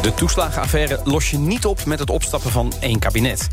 De 0.00 0.14
toeslagenaffaire 0.14 1.00
los 1.04 1.30
je 1.30 1.38
niet 1.38 1.66
op 1.66 1.84
met 1.84 1.98
het 1.98 2.10
opstappen 2.10 2.50
van 2.50 2.72
één 2.80 2.98
kabinet. 2.98 3.48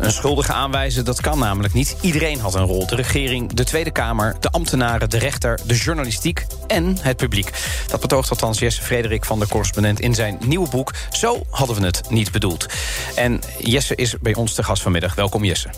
Een 0.00 0.12
schuldige 0.12 0.52
aanwijzen, 0.52 1.04
dat 1.04 1.20
kan 1.20 1.38
namelijk 1.38 1.74
niet. 1.74 1.96
Iedereen 2.00 2.40
had 2.40 2.54
een 2.54 2.66
rol. 2.66 2.86
De 2.86 2.94
regering, 2.94 3.52
de 3.52 3.64
Tweede 3.64 3.90
Kamer, 3.90 4.36
de 4.40 4.50
ambtenaren, 4.50 5.10
de 5.10 5.18
rechter, 5.18 5.60
de 5.66 5.74
journalistiek 5.74 6.46
en 6.66 6.96
het 7.00 7.16
publiek. 7.16 7.50
Dat 7.86 8.00
betoogt 8.00 8.30
althans 8.30 8.58
Jesse 8.58 8.82
Frederik 8.82 9.24
van 9.24 9.38
de 9.38 9.48
correspondent 9.48 10.00
in 10.00 10.14
zijn 10.14 10.38
nieuwe 10.46 10.68
boek. 10.68 10.94
Zo 11.10 11.42
hadden 11.50 11.76
we 11.76 11.86
het 11.86 12.10
niet 12.10 12.32
bedoeld. 12.32 12.66
En 13.14 13.40
Jesse 13.58 13.94
is 13.94 14.14
bij 14.20 14.34
ons 14.34 14.54
te 14.54 14.62
gast 14.62 14.82
vanmiddag. 14.82 15.14
Welkom 15.14 15.44
Jesse. 15.44 15.68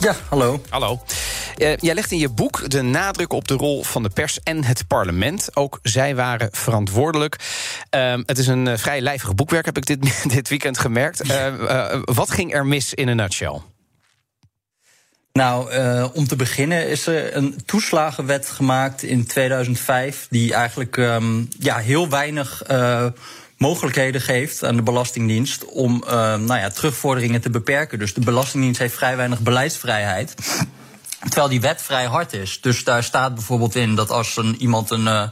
Ja, 0.00 0.14
hallo. 0.28 0.60
Hallo. 0.68 1.00
Uh, 1.58 1.76
jij 1.76 1.94
legt 1.94 2.12
in 2.12 2.18
je 2.18 2.28
boek 2.28 2.70
de 2.70 2.82
nadruk 2.82 3.32
op 3.32 3.48
de 3.48 3.54
rol 3.54 3.82
van 3.82 4.02
de 4.02 4.08
pers 4.08 4.40
en 4.42 4.64
het 4.64 4.86
parlement. 4.86 5.56
Ook 5.56 5.78
zij 5.82 6.14
waren 6.14 6.48
verantwoordelijk. 6.52 7.36
Uh, 7.94 8.18
het 8.26 8.38
is 8.38 8.46
een 8.46 8.66
uh, 8.66 8.76
vrij 8.76 9.00
lijvig 9.00 9.34
boekwerk, 9.34 9.64
heb 9.64 9.76
ik 9.76 9.86
dit, 9.86 9.98
dit 10.34 10.48
weekend 10.48 10.78
gemerkt. 10.78 11.20
Eh, 11.20 12.00
wat 12.04 12.30
ging 12.30 12.54
er 12.54 12.66
mis 12.66 12.94
in 12.94 13.08
een 13.08 13.16
nutshell? 13.16 13.60
Nou, 15.32 15.72
om 16.12 16.26
te 16.26 16.36
beginnen 16.36 16.88
is 16.88 17.06
er 17.06 17.36
een 17.36 17.60
toeslagenwet 17.66 18.48
gemaakt 18.48 19.02
in 19.02 19.26
2005... 19.26 20.26
die 20.30 20.54
eigenlijk 20.54 20.96
um, 20.96 21.48
ja, 21.58 21.78
heel 21.78 22.08
weinig 22.08 22.62
mogelijkheden 23.56 24.20
geeft 24.20 24.64
aan 24.64 24.76
de 24.76 24.82
Belastingdienst... 24.82 25.64
om 25.64 26.02
nou 26.06 26.56
ja, 26.56 26.68
terugvorderingen 26.68 27.40
te 27.40 27.50
beperken. 27.50 27.98
Dus 27.98 28.14
de 28.14 28.20
Belastingdienst 28.20 28.80
heeft 28.80 28.94
vrij 28.94 29.16
weinig 29.16 29.40
beleidsvrijheid... 29.40 30.34
Terwijl 31.28 31.48
die 31.48 31.60
wet 31.60 31.82
vrij 31.82 32.06
hard 32.06 32.32
is. 32.32 32.60
Dus 32.60 32.84
daar 32.84 33.04
staat 33.04 33.34
bijvoorbeeld 33.34 33.74
in 33.74 33.94
dat 33.94 34.10
als 34.10 34.36
een, 34.36 34.56
iemand 34.60 34.90
een 34.90 35.06
uh, 35.06 35.22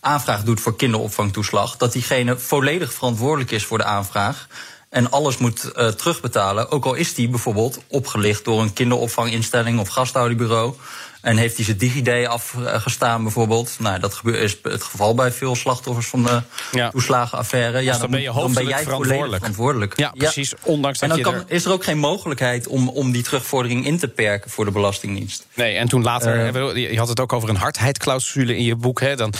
aanvraag 0.00 0.42
doet 0.42 0.60
voor 0.60 0.76
kinderopvangtoeslag, 0.76 1.76
dat 1.76 1.92
diegene 1.92 2.38
volledig 2.38 2.92
verantwoordelijk 2.92 3.50
is 3.50 3.64
voor 3.64 3.78
de 3.78 3.84
aanvraag. 3.84 4.46
En 4.88 5.10
alles 5.10 5.36
moet 5.36 5.72
uh, 5.76 5.88
terugbetalen. 5.88 6.70
Ook 6.70 6.84
al 6.84 6.94
is 6.94 7.14
die 7.14 7.28
bijvoorbeeld 7.28 7.78
opgelicht 7.88 8.44
door 8.44 8.60
een 8.60 8.72
kinderopvanginstelling 8.72 9.80
of 9.80 9.88
gasthouderbureau. 9.88 10.74
En 11.22 11.36
heeft 11.36 11.56
hij 11.56 11.64
zijn 11.64 11.76
DigiD 11.76 12.26
afgestaan 12.26 13.22
bijvoorbeeld? 13.22 13.76
Nou, 13.78 14.00
dat 14.00 14.20
is 14.24 14.56
het 14.62 14.82
geval 14.82 15.14
bij 15.14 15.32
veel 15.32 15.56
slachtoffers 15.56 16.06
van 16.06 16.22
de 16.22 16.42
ja. 16.72 16.90
toeslagenaffaire. 16.90 17.78
Ja, 17.78 17.90
dus 17.90 18.00
dan, 18.00 18.00
dan, 18.00 18.10
ben 18.10 18.20
je 18.20 18.32
dan 18.40 18.52
ben 18.52 18.66
jij 18.66 18.82
verantwoordelijk. 18.82 19.36
verantwoordelijk. 19.36 19.96
Ja, 19.96 20.10
precies. 20.10 20.54
Ondanks 20.62 21.00
en 21.00 21.08
dat 21.08 21.22
dan 21.22 21.32
kan, 21.32 21.44
is 21.46 21.64
er 21.64 21.72
ook 21.72 21.84
geen 21.84 21.98
mogelijkheid 21.98 22.66
om, 22.66 22.88
om 22.88 23.12
die 23.12 23.22
terugvordering 23.22 23.86
in 23.86 23.98
te 23.98 24.08
perken 24.08 24.50
voor 24.50 24.64
de 24.64 24.70
Belastingdienst. 24.70 25.46
Nee, 25.54 25.76
en 25.76 25.88
toen 25.88 26.02
later, 26.02 26.54
uh, 26.54 26.90
je 26.90 26.98
had 26.98 27.08
het 27.08 27.20
ook 27.20 27.32
over 27.32 27.48
een 27.48 27.56
hardheidsclausule 27.56 28.56
in 28.56 28.64
je 28.64 28.76
boek. 28.76 29.00
Hè, 29.00 29.16
dan, 29.16 29.32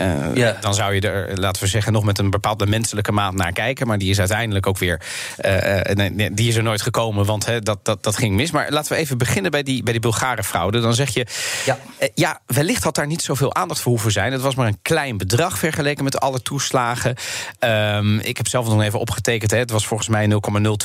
uh, 0.00 0.34
ja. 0.34 0.56
dan 0.60 0.74
zou 0.74 0.94
je 0.94 1.00
er, 1.00 1.38
laten 1.38 1.62
we 1.62 1.68
zeggen, 1.68 1.92
nog 1.92 2.04
met 2.04 2.18
een 2.18 2.30
bepaalde 2.30 2.66
menselijke 2.66 3.12
maat 3.12 3.34
naar 3.34 3.52
kijken. 3.52 3.86
Maar 3.86 3.98
die 3.98 4.10
is 4.10 4.18
uiteindelijk 4.18 4.66
ook 4.66 4.78
weer, 4.78 5.00
uh, 5.44 5.80
nee, 6.10 6.34
die 6.34 6.48
is 6.48 6.56
er 6.56 6.62
nooit 6.62 6.82
gekomen, 6.82 7.24
want 7.24 7.46
hè, 7.46 7.60
dat, 7.60 7.78
dat, 7.82 8.02
dat 8.02 8.16
ging 8.16 8.34
mis. 8.34 8.50
Maar 8.50 8.70
laten 8.70 8.92
we 8.92 8.98
even 8.98 9.18
beginnen 9.18 9.50
bij 9.50 9.62
die, 9.62 9.82
bij 9.82 9.92
die 9.92 10.02
Bulgare 10.02 10.44
fraude. 10.44 10.80
Dan 10.80 10.94
zeg 10.94 11.14
je, 11.14 11.25
ja. 11.64 11.78
Uh, 12.00 12.08
ja, 12.14 12.40
wellicht 12.46 12.82
had 12.82 12.94
daar 12.94 13.06
niet 13.06 13.22
zoveel 13.22 13.54
aandacht 13.54 13.80
voor 13.80 13.92
hoeven 13.92 14.12
zijn. 14.12 14.32
Het 14.32 14.40
was 14.40 14.54
maar 14.54 14.66
een 14.66 14.82
klein 14.82 15.16
bedrag 15.16 15.58
vergeleken 15.58 16.04
met 16.04 16.20
alle 16.20 16.42
toeslagen. 16.42 17.16
Um, 17.60 18.18
ik 18.18 18.36
heb 18.36 18.48
zelf 18.48 18.68
nog 18.68 18.82
even 18.82 18.98
opgetekend. 18.98 19.50
Hè. 19.50 19.58
Het 19.58 19.70
was 19.70 19.86
volgens 19.86 20.08
mij 20.08 20.30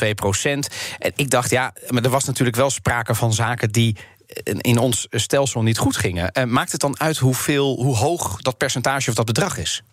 0,02 0.06 0.14
procent. 0.16 0.68
En 1.00 1.12
ik 1.16 1.30
dacht, 1.30 1.50
ja, 1.50 1.74
maar 1.88 2.04
er 2.04 2.10
was 2.10 2.26
natuurlijk 2.26 2.58
wel 2.58 2.70
sprake 2.70 3.16
van 3.16 3.34
zaken 3.34 3.72
die 3.72 3.96
in 4.44 4.78
ons 4.78 5.08
stelsel 5.10 5.62
niet 5.62 5.78
goed 5.78 5.98
gingen. 5.98 6.32
Uh, 6.34 6.44
maakt 6.44 6.72
het 6.72 6.82
dan 6.82 7.00
uit 7.00 7.18
hoeveel, 7.18 7.76
hoe 7.76 7.96
hoog 7.96 8.42
dat 8.42 8.58
percentage 8.58 9.10
of 9.10 9.16
dat 9.16 9.26
bedrag 9.26 9.58
is? 9.58 9.84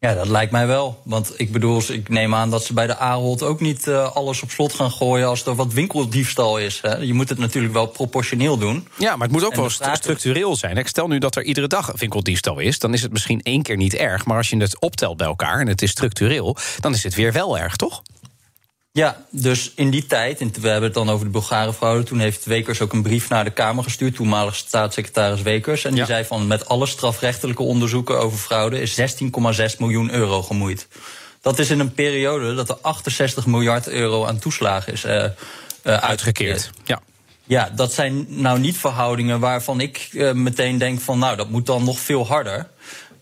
Ja, 0.00 0.14
dat 0.14 0.28
lijkt 0.28 0.52
mij 0.52 0.66
wel. 0.66 1.00
Want 1.02 1.32
ik 1.36 1.52
bedoel, 1.52 1.82
ik 1.88 2.08
neem 2.08 2.34
aan 2.34 2.50
dat 2.50 2.64
ze 2.64 2.72
bij 2.72 2.86
de 2.86 2.96
Ahold 2.96 3.42
ook 3.42 3.60
niet 3.60 3.86
uh, 3.86 4.14
alles 4.14 4.42
op 4.42 4.50
slot 4.50 4.72
gaan 4.72 4.90
gooien 4.90 5.28
als 5.28 5.46
er 5.46 5.54
wat 5.54 5.72
winkeldiefstal 5.72 6.58
is. 6.58 6.78
Hè. 6.82 6.96
Je 6.96 7.14
moet 7.14 7.28
het 7.28 7.38
natuurlijk 7.38 7.72
wel 7.74 7.86
proportioneel 7.86 8.58
doen. 8.58 8.88
Ja, 8.98 9.16
maar 9.16 9.26
het 9.26 9.36
moet 9.36 9.44
ook 9.44 9.52
en 9.52 9.60
wel 9.60 9.70
st 9.70 9.88
structureel 9.92 10.56
zijn. 10.56 10.76
Ik 10.76 10.88
stel 10.88 11.08
nu 11.08 11.18
dat 11.18 11.36
er 11.36 11.42
iedere 11.42 11.66
dag 11.66 11.92
winkeldiefstal 11.96 12.58
is, 12.58 12.78
dan 12.78 12.94
is 12.94 13.02
het 13.02 13.12
misschien 13.12 13.40
één 13.42 13.62
keer 13.62 13.76
niet 13.76 13.94
erg. 13.94 14.24
Maar 14.24 14.36
als 14.36 14.50
je 14.50 14.56
het 14.56 14.80
optelt 14.80 15.16
bij 15.16 15.26
elkaar 15.26 15.60
en 15.60 15.66
het 15.66 15.82
is 15.82 15.90
structureel, 15.90 16.56
dan 16.78 16.92
is 16.92 17.02
het 17.02 17.14
weer 17.14 17.32
wel 17.32 17.58
erg, 17.58 17.76
toch? 17.76 18.02
Ja, 18.92 19.24
dus 19.30 19.72
in 19.74 19.90
die 19.90 20.06
tijd, 20.06 20.40
en 20.40 20.52
we 20.60 20.68
hebben 20.68 20.84
het 20.84 20.94
dan 20.94 21.10
over 21.10 21.24
de 21.24 21.32
Bulgare 21.32 21.72
fraude... 21.72 22.02
toen 22.02 22.18
heeft 22.18 22.44
Wekers 22.44 22.80
ook 22.80 22.92
een 22.92 23.02
brief 23.02 23.28
naar 23.28 23.44
de 23.44 23.50
Kamer 23.50 23.84
gestuurd... 23.84 24.14
toenmalig 24.14 24.54
staatssecretaris 24.54 25.42
Wekers. 25.42 25.84
En 25.84 25.90
die 25.90 26.00
ja. 26.00 26.06
zei 26.06 26.24
van 26.24 26.46
met 26.46 26.68
alle 26.68 26.86
strafrechtelijke 26.86 27.62
onderzoeken 27.62 28.20
over 28.20 28.38
fraude... 28.38 28.80
is 28.80 29.00
16,6 29.00 29.06
miljoen 29.78 30.12
euro 30.12 30.42
gemoeid. 30.42 30.88
Dat 31.40 31.58
is 31.58 31.70
in 31.70 31.80
een 31.80 31.92
periode 31.92 32.54
dat 32.54 32.68
er 32.68 32.76
68 32.80 33.46
miljard 33.46 33.88
euro 33.88 34.24
aan 34.24 34.38
toeslagen 34.38 34.92
is 34.92 35.04
uh, 35.04 35.12
uh, 35.12 35.30
uitgekeerd. 35.82 36.70
Ja. 36.84 37.00
Ja, 37.44 37.70
dat 37.74 37.92
zijn 37.92 38.26
nou 38.28 38.58
niet 38.58 38.78
verhoudingen 38.78 39.40
waarvan 39.40 39.80
ik 39.80 40.08
uh, 40.12 40.32
meteen 40.32 40.78
denk 40.78 41.00
van... 41.00 41.18
nou, 41.18 41.36
dat 41.36 41.48
moet 41.50 41.66
dan 41.66 41.84
nog 41.84 41.98
veel 41.98 42.26
harder... 42.26 42.68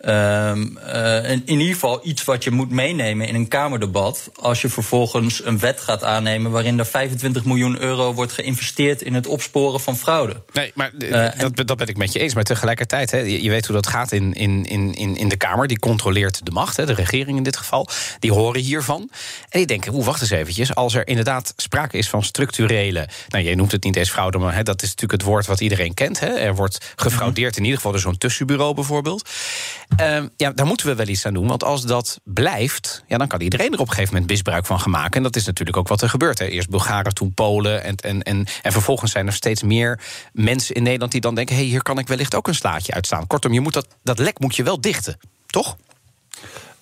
Um, 0.01 0.79
uh, 0.87 1.31
in, 1.31 1.43
in 1.45 1.61
ieder 1.61 1.75
geval 1.75 2.01
iets 2.03 2.25
wat 2.25 2.45
je 2.45 2.51
moet 2.51 2.71
meenemen 2.71 3.27
in 3.27 3.35
een 3.35 3.49
Kamerdebat. 3.49 4.31
Als 4.35 4.63
je 4.63 4.69
vervolgens 4.69 5.45
een 5.45 5.59
wet 5.59 5.81
gaat 5.81 6.05
aannemen 6.05 6.51
waarin 6.51 6.79
er 6.79 6.87
25 6.87 7.45
miljoen 7.45 7.81
euro 7.81 8.15
wordt 8.15 8.33
geïnvesteerd 8.33 9.03
in 9.03 9.15
het 9.15 9.27
opsporen 9.27 9.81
van 9.81 9.97
fraude. 9.97 10.43
Nee, 10.53 10.73
maar 10.75 10.93
uh, 10.99 11.29
dat, 11.39 11.67
dat, 11.67 11.77
ben 11.77 11.87
ik 11.87 11.97
met 11.97 12.13
je 12.13 12.19
eens. 12.19 12.35
Maar 12.35 12.45
tegelijkertijd, 12.45 13.11
hè, 13.11 13.19
je, 13.19 13.43
je 13.43 13.51
weet 13.51 13.67
hoe 13.67 13.75
dat 13.75 13.87
gaat 13.87 14.13
in, 14.13 14.33
in, 14.33 14.65
in, 14.65 15.17
in 15.17 15.29
de 15.29 15.37
Kamer. 15.37 15.67
Die 15.67 15.79
controleert 15.79 16.45
de 16.45 16.51
macht, 16.51 16.77
hè, 16.77 16.87
de 16.87 16.95
regering 16.95 17.37
in 17.37 17.43
dit 17.43 17.57
geval. 17.57 17.89
Die 18.19 18.33
horen 18.33 18.61
hiervan. 18.61 19.11
En 19.49 19.59
die 19.59 19.67
denken, 19.67 19.95
oeh, 19.95 20.07
wacht 20.07 20.21
eens 20.21 20.31
eventjes. 20.31 20.75
Als 20.75 20.95
er 20.95 21.09
inderdaad 21.09 21.53
sprake 21.57 21.99
is 21.99 22.09
van 22.09 22.23
structurele. 22.23 23.09
Nou, 23.29 23.45
jij 23.45 23.55
noemt 23.55 23.73
het 23.73 23.85
niet 23.85 23.97
eens 23.97 24.11
fraude, 24.11 24.39
maar 24.39 24.55
hè, 24.55 24.63
dat 24.63 24.83
is 24.83 24.89
natuurlijk 24.89 25.21
het 25.21 25.31
woord 25.31 25.47
wat 25.47 25.61
iedereen 25.61 25.95
kent. 25.95 26.21
Hè. 26.21 26.27
Er 26.27 26.55
wordt 26.55 26.93
gefraudeerd, 26.97 27.57
in 27.57 27.63
ieder 27.63 27.77
geval 27.77 27.93
door 27.93 28.01
zo'n 28.01 28.19
tussenbureau 28.19 28.75
bijvoorbeeld. 28.75 29.29
Uh, 30.01 30.23
ja, 30.37 30.51
daar 30.51 30.67
moeten 30.67 30.87
we 30.87 30.95
wel 30.95 31.09
iets 31.09 31.27
aan 31.27 31.35
doen. 31.35 31.47
Want 31.47 31.65
als 31.65 31.83
dat 31.83 32.21
blijft, 32.25 33.05
ja, 33.07 33.19
dan 33.19 33.29
kan 33.29 33.41
iedereen 33.41 33.73
er 33.73 33.79
op 33.79 33.87
een 33.87 33.93
gegeven 33.93 34.13
moment 34.13 34.31
misbruik 34.31 34.67
van 34.67 34.81
gaan 34.81 34.91
maken. 34.91 35.17
En 35.17 35.23
dat 35.23 35.37
is 35.37 35.47
natuurlijk 35.47 35.77
ook 35.77 35.89
wat 35.89 36.03
er 36.03 36.09
gebeurt. 36.09 36.39
Hè. 36.39 36.47
Eerst 36.47 36.71
Bulgaren, 36.71 37.15
toen 37.15 37.35
Polen. 37.35 37.85
En, 37.85 37.97
en, 37.97 38.23
en, 38.23 38.47
en 38.63 38.73
vervolgens 38.73 39.13
zijn 39.13 39.27
er 39.27 39.33
steeds 39.33 39.63
meer 39.63 40.01
mensen 40.33 40.75
in 40.75 40.83
Nederland 40.83 41.13
die 41.13 41.21
dan 41.21 41.35
denken: 41.35 41.55
hé, 41.55 41.61
hey, 41.61 41.71
hier 41.71 41.83
kan 41.83 41.99
ik 41.99 42.09
wellicht 42.09 42.35
ook 42.35 42.49
een 42.49 42.55
slaatje 42.55 42.93
uitstaan. 42.93 43.27
Kortom, 43.27 43.53
je 43.53 43.61
moet 43.61 43.73
dat, 43.73 43.87
dat 44.03 44.19
lek 44.19 44.39
moet 44.39 44.57
je 44.57 44.63
wel 44.63 44.81
dichten, 44.81 45.19
toch? 45.47 45.77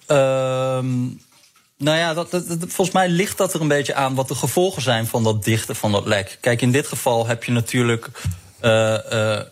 Um... 0.07 1.25
Nou 1.79 1.99
ja, 1.99 2.15
dat, 2.15 2.29
volgens 2.59 2.91
mij 2.91 3.09
ligt 3.09 3.39
dat 3.39 3.55
er 3.55 3.61
een 3.61 3.69
beetje 3.69 3.95
aan 3.95 4.15
wat 4.15 4.29
de 4.29 4.35
gevolgen 4.35 4.83
zijn 4.83 5.07
van 5.07 5.23
dat 5.23 5.45
dichten 5.45 5.77
van 5.77 5.93
dat 5.93 6.07
lek. 6.07 6.39
Kijk, 6.41 6.63
in 6.63 6.73
dit 6.73 6.87
geval 6.87 7.27
heb 7.27 7.45
je 7.45 7.53
natuurlijk 7.53 8.11
Uh, 8.67 8.73
uh, 8.73 8.99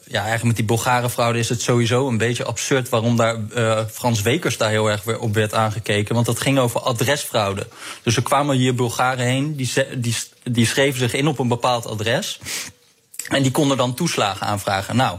ja, 0.06 0.20
eigenlijk 0.20 0.42
met 0.42 0.56
die 0.56 0.64
Bulgare 0.64 1.10
fraude 1.10 1.38
is 1.38 1.48
het 1.48 1.62
sowieso 1.62 2.08
een 2.08 2.18
beetje 2.18 2.44
absurd 2.44 2.88
waarom 2.88 3.16
daar 3.16 3.36
uh, 3.56 3.80
Frans 3.92 4.22
Wekers 4.22 4.56
daar 4.56 4.70
heel 4.70 4.90
erg 4.90 5.18
op 5.18 5.34
werd 5.34 5.54
aangekeken. 5.54 6.14
Want 6.14 6.26
dat 6.26 6.40
ging 6.40 6.58
over 6.58 6.80
adresfraude. 6.80 7.66
Dus 8.02 8.16
er 8.16 8.22
kwamen 8.22 8.56
hier 8.56 8.74
Bulgaren 8.74 9.24
heen, 9.24 9.56
die, 9.56 9.72
die, 9.96 10.16
die 10.42 10.66
schreven 10.66 10.98
zich 10.98 11.12
in 11.12 11.28
op 11.28 11.38
een 11.38 11.48
bepaald 11.48 11.86
adres. 11.86 12.38
En 13.28 13.42
die 13.42 13.50
konden 13.50 13.76
dan 13.76 13.94
toeslagen 13.94 14.46
aanvragen. 14.46 14.96
Nou, 14.96 15.18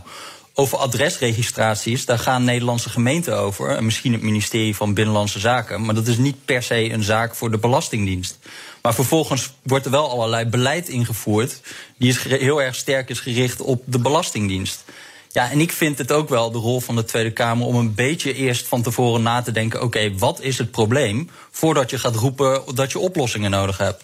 over 0.53 0.77
adresregistraties, 0.77 2.05
daar 2.05 2.19
gaan 2.19 2.43
Nederlandse 2.43 2.89
gemeenten 2.89 3.37
over. 3.37 3.69
En 3.69 3.85
misschien 3.85 4.13
het 4.13 4.21
ministerie 4.21 4.75
van 4.75 4.93
Binnenlandse 4.93 5.39
Zaken. 5.39 5.85
Maar 5.85 5.95
dat 5.95 6.07
is 6.07 6.17
niet 6.17 6.45
per 6.45 6.63
se 6.63 6.91
een 6.91 7.03
zaak 7.03 7.35
voor 7.35 7.51
de 7.51 7.57
Belastingdienst. 7.57 8.37
Maar 8.85 8.93
vervolgens 8.93 9.51
wordt 9.63 9.85
er 9.85 9.91
wel 9.91 10.09
allerlei 10.09 10.45
beleid 10.45 10.87
ingevoerd. 10.87 11.61
die 11.97 12.09
is 12.09 12.23
heel 12.23 12.61
erg 12.61 12.75
sterk 12.75 13.09
is 13.09 13.19
gericht 13.19 13.61
op 13.61 13.83
de 13.85 13.99
Belastingdienst. 13.99 14.83
Ja, 15.31 15.51
en 15.51 15.59
ik 15.59 15.71
vind 15.71 15.97
het 15.97 16.11
ook 16.11 16.29
wel 16.29 16.51
de 16.51 16.57
rol 16.57 16.79
van 16.79 16.95
de 16.95 17.03
Tweede 17.03 17.31
Kamer 17.31 17.67
om 17.67 17.75
een 17.75 17.93
beetje 17.93 18.33
eerst 18.33 18.67
van 18.67 18.81
tevoren 18.81 19.21
na 19.21 19.41
te 19.41 19.51
denken: 19.51 19.81
oké, 19.81 19.97
okay, 19.97 20.17
wat 20.17 20.41
is 20.41 20.57
het 20.57 20.71
probleem? 20.71 21.29
Voordat 21.51 21.89
je 21.89 21.99
gaat 21.99 22.15
roepen 22.15 22.61
dat 22.75 22.91
je 22.91 22.99
oplossingen 22.99 23.51
nodig 23.51 23.77
hebt. 23.77 24.03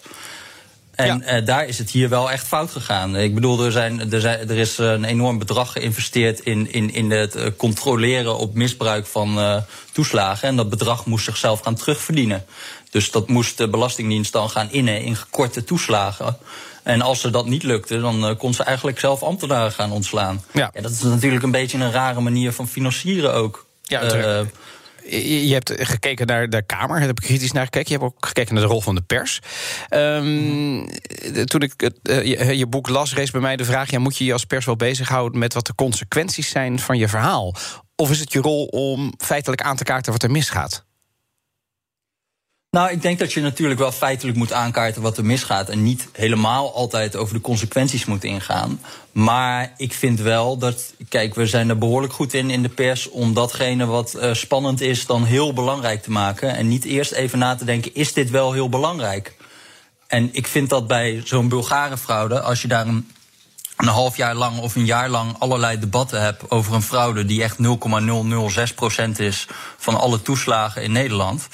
En 0.94 1.22
ja. 1.26 1.40
daar 1.40 1.66
is 1.66 1.78
het 1.78 1.90
hier 1.90 2.08
wel 2.08 2.30
echt 2.30 2.46
fout 2.46 2.70
gegaan. 2.70 3.16
Ik 3.16 3.34
bedoel, 3.34 3.64
er, 3.64 3.72
zijn, 3.72 4.12
er, 4.12 4.20
zijn, 4.20 4.48
er 4.48 4.58
is 4.58 4.78
een 4.78 5.04
enorm 5.04 5.38
bedrag 5.38 5.72
geïnvesteerd 5.72 6.40
in, 6.40 6.72
in, 6.72 6.92
in 6.94 7.10
het 7.10 7.56
controleren 7.56 8.38
op 8.38 8.54
misbruik 8.54 9.06
van 9.06 9.38
uh, 9.38 9.56
toeslagen. 9.92 10.48
En 10.48 10.56
dat 10.56 10.70
bedrag 10.70 11.06
moest 11.06 11.24
zichzelf 11.24 11.60
gaan 11.60 11.74
terugverdienen. 11.74 12.44
Dus 12.92 13.10
dat 13.10 13.28
moest 13.28 13.58
de 13.58 13.68
Belastingdienst 13.68 14.32
dan 14.32 14.50
gaan 14.50 14.70
innen 14.70 15.02
in 15.02 15.16
gekorte 15.16 15.64
toeslagen. 15.64 16.36
En 16.82 17.00
als 17.00 17.20
ze 17.20 17.30
dat 17.30 17.46
niet 17.46 17.62
lukte, 17.62 18.00
dan 18.00 18.28
uh, 18.28 18.36
kon 18.38 18.54
ze 18.54 18.62
eigenlijk 18.62 18.98
zelf 18.98 19.22
ambtenaren 19.22 19.72
gaan 19.72 19.92
ontslaan. 19.92 20.44
Ja. 20.52 20.70
ja. 20.74 20.80
dat 20.80 20.90
is 20.90 21.02
natuurlijk 21.02 21.42
een 21.42 21.50
beetje 21.50 21.78
een 21.78 21.92
rare 21.92 22.20
manier 22.20 22.52
van 22.52 22.68
financieren 22.68 23.34
ook. 23.34 23.66
Ja, 23.82 24.02
uh, 24.02 24.40
je 25.46 25.52
hebt 25.52 25.72
gekeken 25.76 26.26
naar 26.26 26.50
de 26.50 26.62
Kamer, 26.62 26.98
daar 26.98 27.06
heb 27.06 27.20
ik 27.20 27.26
kritisch 27.26 27.52
naar 27.52 27.64
gekeken. 27.64 27.92
Je 27.92 27.98
hebt 27.98 28.14
ook 28.14 28.26
gekeken 28.26 28.54
naar 28.54 28.62
de 28.62 28.68
rol 28.68 28.80
van 28.80 28.94
de 28.94 29.02
pers. 29.02 29.40
Um, 29.90 30.88
toen 31.44 31.60
ik 31.60 31.82
uh, 31.82 31.90
je, 32.24 32.56
je, 32.56 32.66
boek 32.66 32.88
las, 32.88 33.14
rees 33.14 33.30
bij 33.30 33.40
mij 33.40 33.56
de 33.56 33.64
vraag... 33.64 33.90
Ja, 33.90 33.98
moet 33.98 34.16
je 34.16 34.24
je 34.24 34.32
als 34.32 34.44
pers 34.44 34.64
wel 34.64 34.76
bezighouden 34.76 35.38
met 35.38 35.54
wat 35.54 35.66
de 35.66 35.74
consequenties 35.74 36.50
zijn 36.50 36.78
van 36.78 36.98
je 36.98 37.08
verhaal? 37.08 37.54
Of 37.96 38.10
is 38.10 38.20
het 38.20 38.32
je 38.32 38.40
rol 38.40 38.64
om 38.64 39.14
feitelijk 39.18 39.62
aan 39.62 39.76
te 39.76 39.84
kaarten 39.84 40.12
wat 40.12 40.22
er 40.22 40.30
misgaat? 40.30 40.84
Nou, 42.76 42.90
ik 42.90 43.02
denk 43.02 43.18
dat 43.18 43.32
je 43.32 43.40
natuurlijk 43.40 43.80
wel 43.80 43.92
feitelijk 43.92 44.36
moet 44.36 44.52
aankaarten 44.52 45.02
wat 45.02 45.16
er 45.16 45.24
misgaat. 45.24 45.68
En 45.68 45.82
niet 45.82 46.08
helemaal 46.12 46.74
altijd 46.74 47.16
over 47.16 47.34
de 47.34 47.40
consequenties 47.40 48.04
moet 48.04 48.24
ingaan. 48.24 48.80
Maar 49.12 49.72
ik 49.76 49.92
vind 49.92 50.20
wel 50.20 50.58
dat. 50.58 50.94
Kijk, 51.08 51.34
we 51.34 51.46
zijn 51.46 51.68
er 51.68 51.78
behoorlijk 51.78 52.12
goed 52.12 52.34
in 52.34 52.50
in 52.50 52.62
de 52.62 52.68
pers. 52.68 53.08
om 53.08 53.34
datgene 53.34 53.86
wat 53.86 54.14
uh, 54.16 54.34
spannend 54.34 54.80
is 54.80 55.06
dan 55.06 55.24
heel 55.24 55.52
belangrijk 55.52 56.02
te 56.02 56.10
maken. 56.10 56.54
En 56.54 56.68
niet 56.68 56.84
eerst 56.84 57.12
even 57.12 57.38
na 57.38 57.54
te 57.54 57.64
denken: 57.64 57.94
is 57.94 58.12
dit 58.12 58.30
wel 58.30 58.52
heel 58.52 58.68
belangrijk? 58.68 59.36
En 60.06 60.28
ik 60.32 60.46
vind 60.46 60.70
dat 60.70 60.86
bij 60.86 61.22
zo'n 61.24 61.48
Bulgarenfraude, 61.48 62.40
als 62.40 62.62
je 62.62 62.68
daar 62.68 62.86
een, 62.86 63.10
een 63.76 63.88
half 63.88 64.16
jaar 64.16 64.34
lang 64.34 64.58
of 64.58 64.76
een 64.76 64.84
jaar 64.84 65.08
lang 65.08 65.36
allerlei 65.38 65.78
debatten 65.78 66.22
hebt 66.22 66.50
over 66.50 66.74
een 66.74 66.82
fraude 66.82 67.24
die 67.24 67.42
echt 67.42 67.56
0,006% 69.16 69.16
is 69.16 69.46
van 69.78 70.00
alle 70.00 70.22
toeslagen 70.22 70.82
in 70.82 70.92
Nederland 70.92 71.48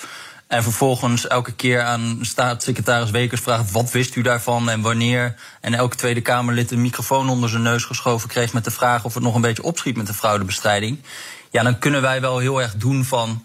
en 0.49 0.63
vervolgens 0.63 1.27
elke 1.27 1.53
keer 1.53 1.83
aan 1.83 2.19
staatssecretaris 2.21 3.11
Wekers 3.11 3.41
vraagt: 3.41 3.71
wat 3.71 3.91
wist 3.91 4.17
u 4.17 4.23
daarvan 4.23 4.71
en 4.71 4.81
wanneer? 4.81 5.35
En 5.61 5.75
elke 5.75 5.97
Tweede 5.97 6.21
Kamerlid 6.21 6.71
een 6.71 6.81
microfoon 6.81 7.29
onder 7.29 7.49
zijn 7.49 7.63
neus 7.63 7.85
geschoven 7.85 8.29
kreeg 8.29 8.53
met 8.53 8.65
de 8.65 8.71
vraag 8.71 9.05
of 9.05 9.15
het 9.15 9.23
nog 9.23 9.35
een 9.35 9.41
beetje 9.41 9.63
opschiet 9.63 9.97
met 9.97 10.07
de 10.07 10.15
fraudebestrijding. 10.15 10.99
Ja, 11.51 11.63
dan 11.63 11.79
kunnen 11.79 12.03
wij 12.03 12.21
wel 12.21 12.39
heel 12.39 12.63
erg 12.63 12.75
doen 12.77 13.05
van 13.05 13.45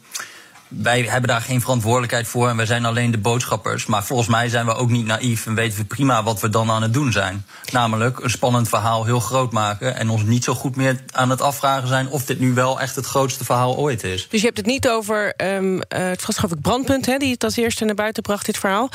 wij 0.81 1.01
hebben 1.01 1.29
daar 1.29 1.41
geen 1.41 1.61
verantwoordelijkheid 1.61 2.27
voor 2.27 2.49
en 2.49 2.55
wij 2.55 2.65
zijn 2.65 2.85
alleen 2.85 3.11
de 3.11 3.17
boodschappers. 3.17 3.85
Maar 3.85 4.03
volgens 4.03 4.27
mij 4.29 4.49
zijn 4.49 4.65
we 4.65 4.73
ook 4.73 4.89
niet 4.89 5.05
naïef 5.05 5.45
en 5.45 5.55
weten 5.55 5.77
we 5.77 5.85
prima 5.85 6.23
wat 6.23 6.39
we 6.39 6.49
dan 6.49 6.71
aan 6.71 6.81
het 6.81 6.93
doen 6.93 7.11
zijn. 7.11 7.45
Namelijk 7.71 8.19
een 8.19 8.29
spannend 8.29 8.69
verhaal 8.69 9.05
heel 9.05 9.19
groot 9.19 9.51
maken 9.51 9.95
en 9.95 10.09
ons 10.09 10.23
niet 10.23 10.43
zo 10.43 10.53
goed 10.53 10.75
meer 10.75 11.03
aan 11.11 11.29
het 11.29 11.41
afvragen 11.41 11.87
zijn 11.87 12.07
of 12.09 12.25
dit 12.25 12.39
nu 12.39 12.53
wel 12.53 12.79
echt 12.79 12.95
het 12.95 13.05
grootste 13.05 13.45
verhaal 13.45 13.77
ooit 13.77 14.03
is. 14.03 14.27
Dus 14.29 14.39
je 14.39 14.45
hebt 14.45 14.57
het 14.57 14.65
niet 14.65 14.89
over 14.89 15.33
um, 15.37 15.81
het 15.87 16.25
was 16.25 16.37
ik 16.51 16.61
brandpunt, 16.61 17.05
hè, 17.05 17.17
die 17.17 17.31
het 17.31 17.43
als 17.43 17.55
eerste 17.55 17.85
naar 17.85 17.95
buiten 17.95 18.23
bracht, 18.23 18.45
dit 18.45 18.57
verhaal. 18.57 18.89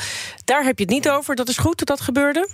Daar 0.45 0.63
heb 0.63 0.77
je 0.77 0.83
het 0.83 0.93
niet 0.93 1.09
over. 1.09 1.35
Dat 1.35 1.49
is 1.49 1.57
goed 1.57 1.77
dat 1.77 1.87
dat 1.87 2.01
gebeurde? 2.01 2.49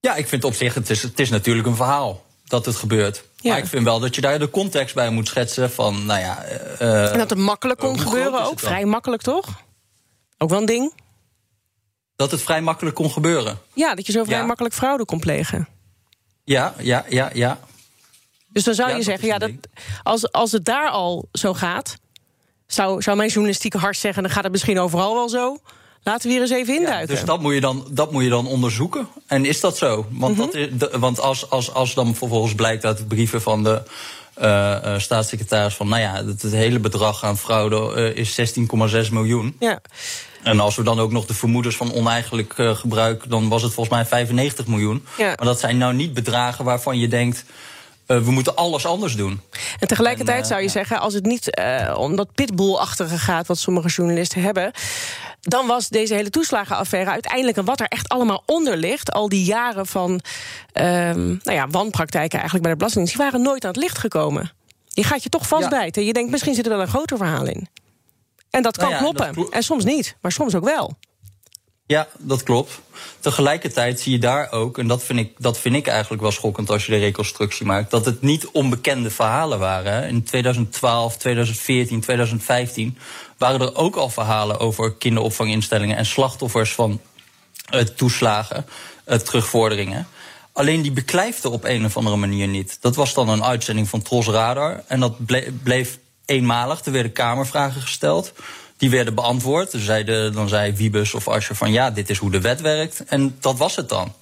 Ja, 0.00 0.14
ik 0.14 0.28
vind 0.28 0.44
op 0.44 0.54
zich, 0.54 0.74
het 0.74 0.90
is, 0.90 1.02
het 1.02 1.20
is 1.20 1.30
natuurlijk 1.30 1.66
een 1.66 1.76
verhaal 1.76 2.24
dat 2.44 2.66
het 2.66 2.76
gebeurt. 2.76 3.24
Ja. 3.40 3.50
Maar 3.50 3.58
ik 3.58 3.66
vind 3.66 3.84
wel 3.84 4.00
dat 4.00 4.14
je 4.14 4.20
daar 4.20 4.38
de 4.38 4.50
context 4.50 4.94
bij 4.94 5.10
moet 5.10 5.28
schetsen 5.28 5.70
van, 5.70 6.06
nou 6.06 6.20
ja... 6.20 6.44
Uh, 6.80 7.12
en 7.12 7.18
dat 7.18 7.30
het 7.30 7.38
makkelijk 7.38 7.78
kon 7.78 8.00
gebeuren 8.00 8.44
ook, 8.44 8.58
vrij 8.60 8.84
makkelijk 8.84 9.22
toch? 9.22 9.62
Ook 10.38 10.50
wel 10.50 10.58
een 10.58 10.66
ding? 10.66 10.92
Dat 12.16 12.30
het 12.30 12.42
vrij 12.42 12.60
makkelijk 12.60 12.96
kon 12.96 13.10
gebeuren. 13.10 13.58
Ja, 13.72 13.94
dat 13.94 14.06
je 14.06 14.12
zo 14.12 14.24
vrij 14.24 14.44
makkelijk 14.44 14.74
fraude 14.74 15.04
kon 15.04 15.18
plegen. 15.18 15.68
Ja, 16.44 16.74
ja, 16.78 17.04
ja, 17.08 17.30
ja. 17.32 17.58
Dus 18.48 18.64
dan 18.64 18.74
zou 18.74 18.96
je 18.96 19.02
zeggen, 19.02 19.28
ja, 19.28 19.38
dat, 19.38 19.50
als, 20.02 20.32
als 20.32 20.52
het 20.52 20.64
daar 20.64 20.90
al 20.90 21.28
zo 21.32 21.54
gaat... 21.54 21.96
Zou, 22.66 23.02
zou 23.02 23.16
mijn 23.16 23.28
journalistieke 23.28 23.78
hart 23.78 23.96
zeggen... 23.96 24.22
dan 24.22 24.32
gaat 24.32 24.42
het 24.42 24.52
misschien 24.52 24.78
overal 24.78 25.14
wel 25.14 25.28
zo... 25.28 25.58
Laten 26.02 26.26
we 26.26 26.32
hier 26.32 26.42
eens 26.42 26.50
even 26.50 26.74
induiken. 26.74 27.14
dus 27.14 27.24
dat 27.24 27.40
moet, 27.40 27.54
je 27.54 27.60
dan, 27.60 27.86
dat 27.90 28.12
moet 28.12 28.22
je 28.22 28.28
dan 28.28 28.46
onderzoeken. 28.46 29.08
En 29.26 29.44
is 29.44 29.60
dat 29.60 29.76
zo? 29.76 30.06
Want, 30.10 30.36
mhm. 30.36 30.46
dat 30.46 30.54
is, 30.54 30.98
want 30.98 31.20
als, 31.20 31.50
als, 31.50 31.74
als 31.74 31.94
dan 31.94 32.14
vervolgens 32.14 32.54
blijkt 32.54 32.84
uit 32.84 32.98
de 32.98 33.04
brieven 33.04 33.42
van 33.42 33.64
de 33.64 33.82
uh, 34.42 34.98
staatssecretaris 34.98 35.74
van, 35.74 35.88
nou 35.88 36.02
ja, 36.02 36.24
het, 36.24 36.42
het 36.42 36.52
hele 36.52 36.78
bedrag 36.78 37.24
aan 37.24 37.38
fraude 37.38 38.12
uh, 38.14 38.16
is 38.16 38.40
16,6 39.06 39.12
miljoen. 39.12 39.56
Ja. 39.58 39.80
En 40.42 40.60
als 40.60 40.76
we 40.76 40.82
dan 40.82 41.00
ook 41.00 41.12
nog 41.12 41.26
de 41.26 41.34
vermoedens 41.34 41.76
van 41.76 41.92
oneigenlijk 41.94 42.54
gebruik, 42.56 43.24
dan 43.28 43.48
was 43.48 43.62
het 43.62 43.72
volgens 43.72 43.96
mij 43.96 44.06
95 44.06 44.66
miljoen. 44.66 45.04
Ja. 45.16 45.26
Maar 45.26 45.46
dat 45.46 45.60
zijn 45.60 45.78
nou 45.78 45.94
niet 45.94 46.14
bedragen 46.14 46.64
waarvan 46.64 46.98
je 46.98 47.08
denkt. 47.08 47.44
Uh, 48.08 48.18
we 48.18 48.30
moeten 48.30 48.56
alles 48.56 48.86
anders 48.86 49.16
doen. 49.16 49.40
En 49.78 49.88
tegelijkertijd 49.88 50.46
zou 50.46 50.62
je 50.62 50.68
zeggen, 50.68 51.00
als 51.00 51.14
het 51.14 51.24
niet 51.24 51.58
uh, 51.58 51.94
om 51.98 52.16
dat 52.16 52.28
pitbull-achtige 52.34 53.18
gaat, 53.18 53.46
wat 53.46 53.58
sommige 53.58 53.88
journalisten 53.88 54.42
hebben, 54.42 54.72
dan 55.40 55.66
was 55.66 55.88
deze 55.88 56.14
hele 56.14 56.30
toeslagenaffaire 56.30 57.10
uiteindelijk... 57.10 57.56
en 57.56 57.64
wat 57.64 57.80
er 57.80 57.88
echt 57.88 58.08
allemaal 58.08 58.42
onder 58.46 58.76
ligt... 58.76 59.12
al 59.12 59.28
die 59.28 59.44
jaren 59.44 59.86
van 59.86 60.10
um, 60.10 61.40
nou 61.42 61.56
ja, 61.56 61.68
wanpraktijken 61.68 62.38
eigenlijk 62.38 62.62
bij 62.62 62.72
de 62.72 62.78
Belastingdienst... 62.78 63.18
die 63.18 63.30
waren 63.30 63.46
nooit 63.46 63.64
aan 63.64 63.70
het 63.70 63.80
licht 63.80 63.98
gekomen. 63.98 64.52
Je 64.88 65.04
gaat 65.04 65.22
je 65.22 65.28
toch 65.28 65.48
vastbijten. 65.48 66.04
Je 66.04 66.12
denkt, 66.12 66.30
misschien 66.30 66.54
zit 66.54 66.64
er 66.64 66.72
wel 66.72 66.80
een 66.80 66.88
groter 66.88 67.16
verhaal 67.16 67.46
in. 67.46 67.68
En 68.50 68.62
dat 68.62 68.76
kan 68.76 68.90
nou 68.90 69.02
kloppen. 69.02 69.50
en 69.50 69.62
soms 69.62 69.84
niet, 69.84 70.16
maar 70.20 70.32
soms 70.32 70.54
ook 70.54 70.64
wel. 70.64 70.96
Ja, 71.86 72.08
dat 72.18 72.42
klopt. 72.42 72.80
Tegelijkertijd 73.20 74.00
zie 74.00 74.12
je 74.12 74.18
daar 74.18 74.52
ook, 74.52 74.78
en 74.78 74.86
dat 74.86 75.02
vind, 75.02 75.18
ik, 75.18 75.32
dat 75.38 75.58
vind 75.58 75.74
ik 75.74 75.86
eigenlijk 75.86 76.22
wel 76.22 76.30
schokkend 76.30 76.70
als 76.70 76.86
je 76.86 76.92
de 76.92 76.98
reconstructie 76.98 77.66
maakt, 77.66 77.90
dat 77.90 78.04
het 78.04 78.22
niet 78.22 78.46
onbekende 78.46 79.10
verhalen 79.10 79.58
waren. 79.58 80.08
In 80.08 80.22
2012, 80.22 81.16
2014, 81.16 82.00
2015 82.00 82.98
waren 83.38 83.60
er 83.60 83.76
ook 83.76 83.96
al 83.96 84.08
verhalen 84.08 84.60
over 84.60 84.94
kinderopvanginstellingen 84.94 85.96
en 85.96 86.06
slachtoffers 86.06 86.72
van 86.72 87.00
uh, 87.74 87.80
toeslagen, 87.80 88.66
uh, 89.06 89.16
terugvorderingen. 89.16 90.06
Alleen 90.52 90.82
die 90.82 90.92
beklijfde 90.92 91.50
op 91.50 91.64
een 91.64 91.84
of 91.84 91.96
andere 91.96 92.16
manier 92.16 92.48
niet. 92.48 92.78
Dat 92.80 92.96
was 92.96 93.14
dan 93.14 93.28
een 93.28 93.44
uitzending 93.44 93.88
van 93.88 94.02
Tros 94.02 94.26
Radar 94.26 94.82
en 94.86 95.00
dat 95.00 95.16
bleef 95.62 95.98
eenmalig. 96.24 96.84
Er 96.84 96.92
werden 96.92 97.12
kamervragen 97.12 97.80
gesteld. 97.80 98.32
Die 98.76 98.90
werden 98.90 99.14
beantwoord. 99.14 99.72
Dan 99.72 99.80
zei, 99.80 100.30
dan 100.32 100.48
zei 100.48 100.72
Wiebes 100.72 101.14
of 101.14 101.28
Ascher 101.28 101.56
van 101.56 101.72
ja, 101.72 101.90
dit 101.90 102.10
is 102.10 102.18
hoe 102.18 102.30
de 102.30 102.40
wet 102.40 102.60
werkt. 102.60 103.04
En 103.04 103.36
dat 103.40 103.58
was 103.58 103.76
het 103.76 103.88
dan. 103.88 104.14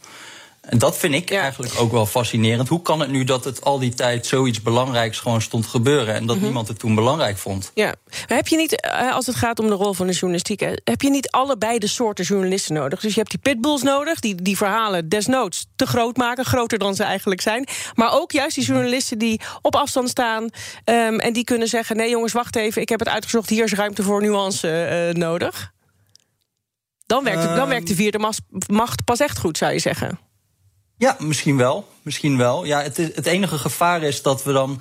En 0.67 0.79
dat 0.79 0.97
vind 0.97 1.15
ik 1.15 1.31
eigenlijk 1.31 1.75
ook 1.79 1.93
wel 1.93 2.07
fascinerend. 2.07 2.69
Hoe 2.69 2.83
kan 2.83 3.01
het 3.01 3.11
nu 3.11 3.25
dat 3.25 3.45
het 3.45 3.65
al 3.65 3.79
die 3.79 3.95
tijd 3.95 4.27
zoiets 4.27 4.63
belangrijks 4.63 5.19
gewoon 5.19 5.43
stond 5.43 5.67
gebeuren 5.67 6.15
en 6.15 6.27
dat 6.27 6.37
mhm. 6.37 6.45
niemand 6.45 6.69
het 6.69 6.79
toen 6.79 6.95
belangrijk 6.95 7.39
vond? 7.39 7.71
Ja, 7.75 7.95
maar 8.29 8.37
heb 8.37 8.49
je 8.49 8.57
niet, 8.57 8.81
eh, 8.81 9.15
als 9.15 9.27
het 9.27 9.37
gaat 9.37 9.59
om 9.59 9.67
de 9.67 9.75
rol 9.75 9.93
van 9.93 10.07
de 10.07 10.13
journalistiek, 10.13 10.61
heb 10.85 11.03
je 11.03 11.11
niet 11.11 11.31
allebei 11.31 11.79
de 11.79 11.87
soorten 11.87 12.25
journalisten 12.25 12.75
nodig? 12.75 13.01
Dus 13.01 13.13
je 13.13 13.19
hebt 13.19 13.31
die 13.31 13.41
pitbulls 13.41 13.83
nodig, 13.83 14.21
die 14.21 14.35
die 14.43 14.57
verhalen 14.57 15.09
desnoods 15.09 15.67
te 15.77 15.87
groot 15.87 16.17
maken, 16.17 16.45
groter 16.45 16.79
dan 16.79 16.95
ze 16.95 17.05
eigenlijk 17.05 17.41
zijn. 17.41 17.67
Maar 17.95 18.13
ook 18.13 18.33
juist 18.33 18.55
die 18.55 18.65
journalisten 18.65 19.19
die 19.19 19.41
op 19.63 19.77
afstand 19.77 20.09
staan 20.09 20.43
um, 20.43 20.51
en 21.19 21.33
die 21.33 21.45
kunnen 21.45 21.69
zeggen: 21.69 21.97
nee 21.97 22.11
jongens, 22.11 22.33
wacht 22.33 22.57
even, 22.57 22.83
ik 22.83 22.89
heb 22.89 22.99
het 22.99 23.09
uitgezocht, 23.09 23.49
hier 23.49 23.65
is 23.65 23.73
ruimte 23.73 24.03
voor 24.03 24.23
nuance 24.23 25.09
uh, 25.15 25.21
nodig. 25.21 25.75
Dan 27.07 27.25
werkt, 27.25 27.43
dan 27.43 27.69
werkt 27.69 27.87
de 27.87 27.95
vierde 27.95 28.33
macht 28.67 29.05
pas 29.05 29.21
echt 29.21 29.39
goed, 29.39 29.59
zou 29.59 29.73
je 29.73 29.79
zeggen. 29.79 30.26
Ja, 30.97 31.17
misschien 31.19 31.57
wel. 31.57 31.89
Misschien 32.03 32.37
wel. 32.37 32.65
Ja, 32.65 32.83
het, 32.83 32.97
het 32.97 33.27
enige 33.27 33.59
gevaar 33.59 34.03
is 34.03 34.23
dat 34.23 34.43
we 34.43 34.53
dan 34.53 34.81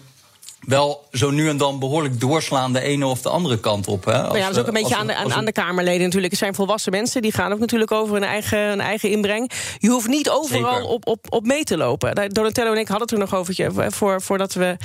wel 0.65 1.07
zo 1.12 1.31
nu 1.31 1.50
en 1.50 1.57
dan 1.57 1.79
behoorlijk 1.79 2.19
doorslaan 2.19 2.74
de 2.74 2.81
ene 2.81 3.05
of 3.05 3.22
de 3.22 3.29
andere 3.29 3.60
kant 3.60 3.88
op. 3.88 4.05
Hè? 4.05 4.13
Als, 4.13 4.27
nou 4.27 4.38
ja, 4.38 4.45
dat 4.45 4.55
is 4.55 4.62
ook 4.62 4.67
een 4.67 4.74
beetje 4.74 4.95
aan 4.95 5.07
de, 5.07 5.15
aan, 5.15 5.34
aan, 5.34 5.45
de 5.45 5.51
Kamerleden 5.51 6.01
natuurlijk. 6.01 6.31
Het 6.31 6.41
zijn 6.41 6.55
volwassen 6.55 6.91
mensen, 6.91 7.22
die 7.22 7.31
gaan 7.31 7.51
ook 7.51 7.60
natuurlijk 7.60 7.91
over 7.91 8.13
hun 8.13 8.24
eigen, 8.24 8.60
hun 8.60 8.81
eigen 8.81 9.10
inbreng. 9.10 9.51
Je 9.77 9.89
hoeft 9.89 10.07
niet 10.07 10.29
overal 10.29 10.88
op, 10.88 11.07
op, 11.07 11.25
op 11.29 11.45
mee 11.45 11.63
te 11.63 11.77
lopen. 11.77 12.34
Donatello 12.34 12.72
en 12.72 12.77
ik 12.77 12.88
hadden 12.88 13.07
het 13.07 13.12
er 13.12 13.19
nog 13.19 13.36
over, 13.36 13.91
voor, 13.91 14.22
voordat 14.22 14.53
we 14.53 14.77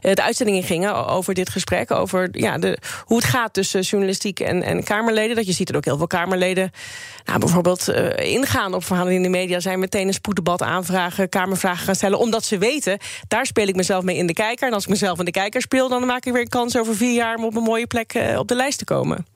eh, 0.00 0.14
de 0.14 0.22
uitzending 0.22 0.56
in 0.56 0.62
gingen... 0.62 1.06
over 1.06 1.34
dit 1.34 1.48
gesprek, 1.48 1.90
over 1.90 2.28
ja, 2.32 2.58
de, 2.58 2.78
hoe 3.04 3.16
het 3.16 3.26
gaat 3.26 3.52
tussen 3.52 3.80
journalistiek 3.80 4.40
en, 4.40 4.62
en 4.62 4.84
Kamerleden. 4.84 5.36
Dat 5.36 5.46
je 5.46 5.52
ziet 5.52 5.68
er 5.68 5.76
ook 5.76 5.84
heel 5.84 5.96
veel 5.96 6.06
Kamerleden 6.06 6.72
nou, 7.24 7.38
bijvoorbeeld 7.38 7.88
uh, 7.88 8.32
ingaan 8.32 8.74
op 8.74 8.84
verhalen 8.84 9.12
in 9.12 9.22
de 9.22 9.28
media... 9.28 9.60
zijn 9.60 9.78
meteen 9.78 10.06
een 10.06 10.14
spoeddebat 10.14 10.62
aanvragen, 10.62 11.28
Kamervragen 11.28 11.84
gaan 11.84 11.94
stellen... 11.94 12.18
omdat 12.18 12.44
ze 12.44 12.58
weten, 12.58 12.98
daar 13.28 13.46
speel 13.46 13.66
ik 13.66 13.76
mezelf 13.76 14.04
mee 14.04 14.16
in 14.16 14.26
de 14.26 14.32
kijker. 14.32 14.68
En 14.68 14.74
als 14.74 14.82
ik 14.82 14.88
mezelf 14.88 15.18
in 15.18 15.24
de 15.32 15.40
kijker 15.40 15.60
speel... 15.60 15.88
dan 15.88 16.06
maak 16.06 16.24
ik 16.24 16.32
weer 16.32 16.42
een 16.42 16.48
kans 16.48 16.76
over 16.76 16.96
vier 16.96 17.14
jaar 17.14 17.36
om 17.36 17.44
op 17.44 17.56
een 17.56 17.62
mooie 17.62 17.86
plek 17.86 18.14
uh, 18.14 18.38
op 18.38 18.48
de 18.48 18.54
lijst 18.54 18.78
te 18.78 18.84
komen. 18.84 19.26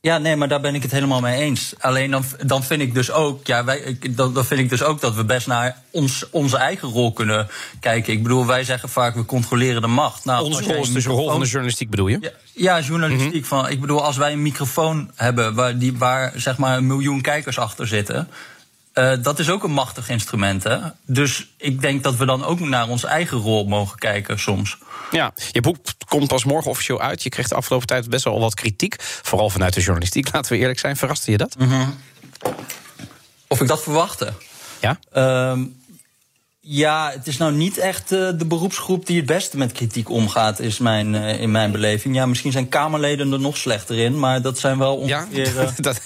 Ja, 0.00 0.18
nee, 0.18 0.36
maar 0.36 0.48
daar 0.48 0.60
ben 0.60 0.74
ik 0.74 0.82
het 0.82 0.90
helemaal 0.90 1.20
mee 1.20 1.40
eens. 1.40 1.74
Alleen 1.78 2.10
dan, 2.10 2.24
dan 2.46 2.62
vind 2.62 2.82
ik 2.82 2.94
dus 2.94 3.10
ook, 3.10 3.46
ja, 3.46 3.64
wij, 3.64 3.98
dan, 4.10 4.34
dan 4.34 4.44
vind 4.44 4.60
ik 4.60 4.68
dus 4.68 4.82
ook 4.82 5.00
dat 5.00 5.14
we 5.14 5.24
best 5.24 5.46
naar 5.46 5.82
ons, 5.90 6.30
onze 6.30 6.56
eigen 6.56 6.88
rol 6.88 7.12
kunnen 7.12 7.48
kijken. 7.80 8.12
Ik 8.12 8.22
bedoel, 8.22 8.46
wij 8.46 8.64
zeggen 8.64 8.88
vaak 8.88 9.14
we 9.14 9.24
controleren 9.24 9.82
de 9.82 9.88
macht. 9.88 10.24
Nou, 10.24 10.44
onze 10.44 10.62
rol 10.62 10.82
is 10.82 10.92
dus 10.92 11.04
de 11.04 11.10
rol 11.10 11.30
van 11.30 11.40
de 11.40 11.46
journalistiek, 11.46 11.90
bedoel 11.90 12.08
je? 12.08 12.18
Ja, 12.20 12.30
ja 12.52 12.80
journalistiek. 12.80 13.40
Mhm. 13.40 13.44
van, 13.44 13.68
ik 13.68 13.80
bedoel, 13.80 14.04
als 14.04 14.16
wij 14.16 14.32
een 14.32 14.42
microfoon 14.42 15.10
hebben 15.14 15.54
waar, 15.54 15.78
die, 15.78 15.98
waar 15.98 16.32
zeg 16.36 16.58
maar 16.58 16.76
een 16.76 16.86
miljoen 16.86 17.20
kijkers 17.20 17.58
achter 17.58 17.86
zitten. 17.86 18.28
Uh, 18.94 19.12
dat 19.22 19.38
is 19.38 19.50
ook 19.50 19.64
een 19.64 19.72
machtig 19.72 20.08
instrument. 20.08 20.62
Hè? 20.62 20.78
Dus 21.06 21.54
ik 21.56 21.80
denk 21.80 22.02
dat 22.02 22.16
we 22.16 22.26
dan 22.26 22.44
ook 22.44 22.60
naar 22.60 22.88
onze 22.88 23.06
eigen 23.06 23.38
rol 23.38 23.64
mogen 23.64 23.98
kijken 23.98 24.38
soms. 24.38 24.78
Ja, 25.10 25.32
je 25.50 25.60
boek 25.60 25.76
komt 26.08 26.28
pas 26.28 26.44
morgen 26.44 26.70
officieel 26.70 27.00
uit. 27.00 27.22
Je 27.22 27.28
kreeg 27.28 27.48
de 27.48 27.54
afgelopen 27.54 27.86
tijd 27.86 28.08
best 28.08 28.24
wel 28.24 28.40
wat 28.40 28.54
kritiek. 28.54 28.96
Vooral 28.98 29.50
vanuit 29.50 29.74
de 29.74 29.80
journalistiek, 29.80 30.28
laten 30.32 30.52
we 30.52 30.58
eerlijk 30.58 30.78
zijn. 30.78 30.96
Verraste 30.96 31.30
je 31.30 31.36
dat? 31.36 31.58
Mhm. 31.58 31.88
Of 33.48 33.60
ik 33.60 33.68
dat 33.68 33.82
verwachtte? 33.82 34.32
Ja. 34.80 34.98
Uh, 35.14 35.64
ja, 36.66 37.10
het 37.10 37.26
is 37.26 37.36
nou 37.36 37.52
niet 37.52 37.78
echt 37.78 38.12
uh, 38.12 38.30
de 38.38 38.44
beroepsgroep 38.46 39.06
die 39.06 39.16
het 39.16 39.26
beste 39.26 39.56
met 39.56 39.72
kritiek 39.72 40.10
omgaat, 40.10 40.58
is 40.58 40.78
mijn, 40.78 41.14
uh, 41.14 41.40
in 41.40 41.50
mijn 41.50 41.72
beleving. 41.72 42.14
Ja, 42.14 42.26
misschien 42.26 42.52
zijn 42.52 42.68
Kamerleden 42.68 43.32
er 43.32 43.40
nog 43.40 43.56
slechter 43.56 43.98
in, 43.98 44.18
maar 44.18 44.42
dat 44.42 44.58
zijn 44.58 44.78
wel 44.78 44.96
ongeveer. 44.96 45.54
Ja, 45.54 45.72
dat, 45.76 46.00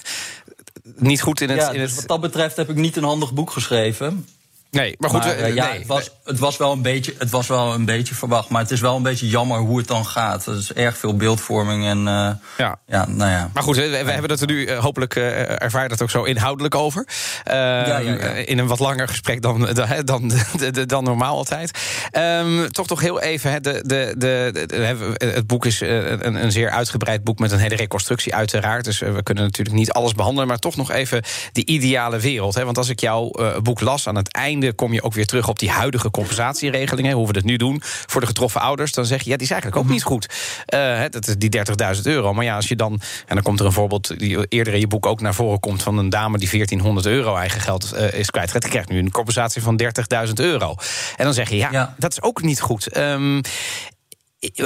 niet 0.99 1.21
goed 1.21 1.41
in 1.41 1.49
het. 1.49 1.59
Ja, 1.59 1.71
in 1.71 1.79
dus 1.79 1.89
het... 1.91 1.99
wat 1.99 2.07
dat 2.07 2.21
betreft 2.21 2.55
heb 2.55 2.69
ik 2.69 2.75
niet 2.75 2.95
een 2.95 3.03
handig 3.03 3.33
boek 3.33 3.51
geschreven. 3.51 4.25
Nee, 4.71 4.95
maar 4.99 5.09
goed. 5.09 5.25
Maar, 5.25 5.39
uh, 5.39 5.55
ja, 5.55 5.65
nee. 5.65 5.77
het, 5.77 5.87
was, 5.87 6.11
het, 6.23 6.39
was 6.39 6.57
wel 6.57 6.71
een 6.71 6.81
beetje, 6.81 7.13
het 7.17 7.29
was 7.29 7.47
wel 7.47 7.73
een 7.73 7.85
beetje 7.85 8.15
verwacht. 8.15 8.49
Maar 8.49 8.61
het 8.61 8.71
is 8.71 8.79
wel 8.79 8.95
een 8.95 9.03
beetje 9.03 9.27
jammer 9.27 9.59
hoe 9.59 9.77
het 9.77 9.87
dan 9.87 10.05
gaat. 10.05 10.45
Er 10.45 10.57
is 10.57 10.73
erg 10.73 10.97
veel 10.97 11.15
beeldvorming 11.15 11.85
en. 11.85 11.97
Uh, 11.97 12.29
ja. 12.57 12.79
ja, 12.87 13.05
nou 13.07 13.31
ja. 13.31 13.49
Maar 13.53 13.63
goed, 13.63 13.75
we, 13.75 13.89
we 13.89 14.11
hebben 14.11 14.31
het 14.31 14.41
er 14.41 14.47
nu 14.47 14.67
uh, 14.67 14.79
hopelijk 14.79 15.15
uh, 15.15 15.61
ervaren 15.61 15.89
dat 15.89 16.01
ook 16.01 16.09
zo 16.09 16.23
inhoudelijk 16.23 16.75
over. 16.75 17.07
Ja. 17.45 17.97
In 18.45 18.57
een 18.57 18.67
wat 18.67 18.79
langer 18.79 19.07
gesprek 19.07 19.41
dan, 19.41 19.69
dan, 19.73 19.87
dan, 20.05 20.31
dan, 20.85 21.03
normaal 21.03 21.35
altijd. 21.35 21.79
Um, 22.17 22.71
toch 22.71 22.87
toch 22.87 22.99
heel 22.99 23.21
even. 23.21 23.51
Hè, 23.51 23.59
de, 23.59 23.83
de, 23.85 24.13
de, 24.17 24.65
de, 24.65 25.25
het 25.25 25.47
boek 25.47 25.65
is 25.65 25.79
een, 25.81 26.43
een 26.43 26.51
zeer 26.51 26.69
uitgebreid 26.69 27.23
boek 27.23 27.39
met 27.39 27.51
een 27.51 27.59
hele 27.59 27.75
reconstructie, 27.75 28.35
uiteraard. 28.35 28.85
Dus 28.85 28.99
we 28.99 29.23
kunnen 29.23 29.43
natuurlijk 29.43 29.77
niet 29.77 29.91
alles 29.91 30.13
behandelen. 30.13 30.47
Maar 30.47 30.59
toch 30.59 30.75
nog 30.75 30.91
even 30.91 31.23
die 31.51 31.65
ideale 31.65 32.19
wereld. 32.19 32.55
Hè, 32.55 32.65
want 32.65 32.77
als 32.77 32.89
ik 32.89 32.99
jouw 32.99 33.31
boek 33.61 33.79
las 33.79 34.07
aan 34.07 34.15
het 34.15 34.33
einde 34.33 34.58
kom 34.75 34.93
je 34.93 35.03
ook 35.03 35.13
weer 35.13 35.25
terug 35.25 35.47
op 35.47 35.59
die 35.59 35.69
huidige 35.69 36.11
compensatieregelingen. 36.11 37.15
Hoe 37.15 37.27
we 37.27 37.33
dat 37.33 37.43
nu 37.43 37.57
doen 37.57 37.79
voor 37.83 38.21
de 38.21 38.27
getroffen 38.27 38.61
ouders. 38.61 38.91
Dan 38.91 39.05
zeg 39.05 39.23
je, 39.23 39.29
ja, 39.29 39.35
die 39.35 39.45
is 39.45 39.51
eigenlijk 39.51 39.81
ook 39.81 39.91
niet 39.91 40.03
goed. 40.03 40.33
Uh, 40.73 41.01
dat 41.09 41.27
is 41.27 41.35
die 41.37 41.57
30.000 41.95 42.01
euro. 42.03 42.33
Maar 42.33 42.45
ja, 42.45 42.55
als 42.55 42.67
je 42.67 42.75
dan. 42.75 43.01
En 43.25 43.35
dan 43.35 43.43
komt 43.43 43.59
er 43.59 43.65
een 43.65 43.71
voorbeeld 43.71 44.19
die 44.19 44.47
eerder 44.47 44.73
in 44.73 44.79
je 44.79 44.87
boek 44.87 45.05
ook 45.05 45.21
naar 45.21 45.33
voren 45.33 45.59
komt. 45.59 45.83
van 45.83 45.97
een 45.97 46.09
dame 46.09 46.37
die 46.37 46.49
1400 46.49 47.05
euro 47.05 47.35
eigen 47.35 47.61
geld 47.61 47.93
uh, 47.93 48.13
is 48.13 48.29
kwijtgeraakt. 48.29 48.63
Die 48.63 48.71
krijgt 48.71 48.89
nu 48.89 48.99
een 48.99 49.11
compensatie 49.11 49.61
van 49.61 49.81
30.000 50.27 50.33
euro. 50.33 50.75
En 51.15 51.23
dan 51.23 51.33
zeg 51.33 51.49
je, 51.49 51.57
ja, 51.57 51.69
ja, 51.71 51.95
dat 51.97 52.11
is 52.11 52.21
ook 52.21 52.41
niet 52.41 52.61
goed. 52.61 52.97
Um, 52.97 53.41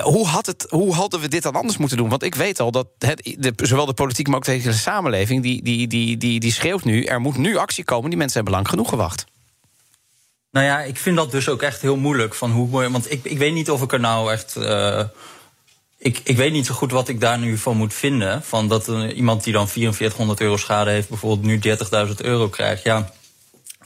hoe, 0.01 0.27
had 0.27 0.45
het, 0.45 0.65
hoe 0.69 0.93
hadden 0.93 1.19
we 1.19 1.27
dit 1.27 1.43
dan 1.43 1.53
anders 1.53 1.77
moeten 1.77 1.97
doen? 1.97 2.09
Want 2.09 2.23
ik 2.23 2.35
weet 2.35 2.59
al 2.59 2.71
dat 2.71 2.87
het, 2.97 3.35
de, 3.39 3.53
zowel 3.55 3.85
de 3.85 3.93
politiek, 3.93 4.27
maar 4.27 4.35
ook 4.35 4.45
de 4.45 4.51
hele 4.51 4.73
samenleving... 4.73 5.41
Die, 5.41 5.63
die, 5.63 5.87
die, 5.87 6.17
die, 6.17 6.39
die 6.39 6.51
schreeuwt 6.51 6.83
nu, 6.83 7.03
er 7.03 7.21
moet 7.21 7.37
nu 7.37 7.57
actie 7.57 7.83
komen. 7.83 8.09
Die 8.09 8.17
mensen 8.17 8.35
hebben 8.35 8.53
lang 8.53 8.69
genoeg 8.69 8.89
gewacht. 8.89 9.25
Nou 10.53 10.65
ja, 10.65 10.81
ik 10.81 10.97
vind 10.97 11.15
dat 11.15 11.31
dus 11.31 11.49
ook 11.49 11.61
echt 11.61 11.81
heel 11.81 11.95
moeilijk. 11.95 12.33
Van 12.33 12.51
hoe, 12.51 12.89
want 12.89 13.11
ik, 13.11 13.23
ik 13.23 13.37
weet 13.37 13.53
niet 13.53 13.71
of 13.71 13.81
ik 13.81 13.93
er 13.93 13.99
nou 13.99 14.31
echt. 14.31 14.55
Uh, 14.57 15.03
ik, 15.97 16.21
ik 16.23 16.37
weet 16.37 16.51
niet 16.51 16.65
zo 16.65 16.73
goed 16.73 16.91
wat 16.91 17.07
ik 17.07 17.19
daar 17.19 17.39
nu 17.39 17.57
van 17.57 17.77
moet 17.77 17.93
vinden. 17.93 18.43
Van 18.43 18.67
dat 18.67 18.87
uh, 18.87 19.17
iemand 19.17 19.43
die 19.43 19.53
dan 19.53 19.69
4400 19.69 20.41
euro 20.41 20.57
schade 20.57 20.89
heeft, 20.89 21.09
bijvoorbeeld 21.09 21.65
nu 21.65 21.77
30.000 22.07 22.15
euro 22.15 22.49
krijgt. 22.49 22.83
Ja, 22.83 23.11